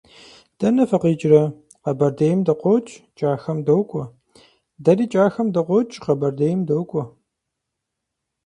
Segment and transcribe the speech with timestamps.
[0.59, 1.43] -Дэнэ фыкъикӀрэ?-
[1.83, 4.03] Къэбэрдейм дыкъокӀ, КӀахэм докӀуэ.-
[4.83, 7.03] Дэри КӀахэм дыкъокӀ, Къэбэрдейм докӀуэ.